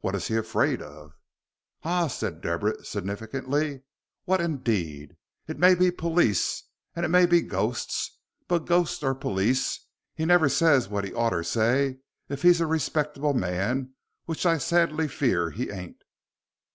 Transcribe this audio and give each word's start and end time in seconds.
"What 0.00 0.14
is 0.14 0.28
he 0.28 0.36
afraid 0.38 0.80
of?" 0.80 1.12
"Ah," 1.82 2.06
said 2.06 2.40
Deborah, 2.40 2.82
significantly, 2.82 3.82
"what 4.24 4.40
indeed? 4.40 5.18
It 5.46 5.58
may 5.58 5.74
be 5.74 5.90
police 5.90 6.62
and 6.94 7.04
it 7.04 7.10
may 7.10 7.26
be 7.26 7.42
ghosts, 7.42 8.18
but, 8.48 8.64
ghosts 8.64 9.02
or 9.02 9.14
police, 9.14 9.88
he 10.14 10.24
never 10.24 10.48
ses 10.48 10.88
what 10.88 11.04
he 11.04 11.12
oughter 11.12 11.42
say 11.44 11.98
if 12.30 12.40
he's 12.40 12.62
a 12.62 12.66
respectable 12.66 13.34
man, 13.34 13.92
which 14.24 14.46
I 14.46 14.56
sadly 14.56 15.06
fear 15.06 15.50
he 15.50 15.68
ain't." 15.70 16.00